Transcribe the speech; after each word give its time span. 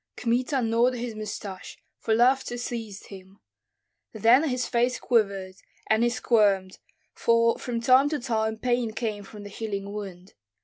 Kmita 0.15 0.63
gnawed 0.63 0.95
his 0.95 1.13
mustache, 1.13 1.77
for 1.99 2.15
laughter 2.15 2.57
seized 2.57 3.09
him; 3.09 3.39
then 4.13 4.45
his 4.49 4.65
face 4.65 4.99
quivered, 4.99 5.57
and 5.91 6.01
he 6.03 6.09
squirmed, 6.09 6.79
for 7.13 7.59
from 7.59 7.79
time 7.79 8.09
to 8.09 8.17
time 8.19 8.57
pain 8.57 8.93
came 8.93 9.23
from 9.23 9.43
the 9.43 9.49
healing 9.49 9.93
wound. 9.93 10.33